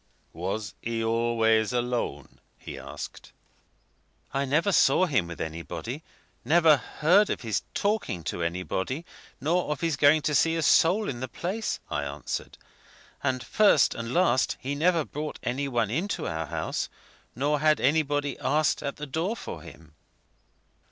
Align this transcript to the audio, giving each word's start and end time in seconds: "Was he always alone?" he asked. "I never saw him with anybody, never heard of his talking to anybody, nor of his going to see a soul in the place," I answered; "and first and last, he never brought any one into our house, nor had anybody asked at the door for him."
"Was 0.33 0.73
he 0.81 1.03
always 1.03 1.71
alone?" 1.71 2.39
he 2.57 2.79
asked. 2.79 3.33
"I 4.33 4.45
never 4.45 4.71
saw 4.71 5.05
him 5.05 5.27
with 5.27 5.39
anybody, 5.39 6.01
never 6.43 6.77
heard 6.77 7.29
of 7.29 7.41
his 7.41 7.61
talking 7.75 8.23
to 8.23 8.41
anybody, 8.41 9.05
nor 9.39 9.69
of 9.71 9.81
his 9.81 9.95
going 9.97 10.23
to 10.23 10.33
see 10.33 10.55
a 10.55 10.63
soul 10.63 11.07
in 11.07 11.19
the 11.19 11.27
place," 11.27 11.79
I 11.91 12.01
answered; 12.03 12.57
"and 13.21 13.43
first 13.43 13.93
and 13.93 14.11
last, 14.11 14.57
he 14.59 14.73
never 14.73 15.05
brought 15.05 15.37
any 15.43 15.67
one 15.67 15.91
into 15.91 16.25
our 16.27 16.47
house, 16.47 16.89
nor 17.35 17.59
had 17.59 17.79
anybody 17.79 18.39
asked 18.39 18.81
at 18.81 18.95
the 18.95 19.05
door 19.05 19.35
for 19.35 19.61
him." 19.61 19.93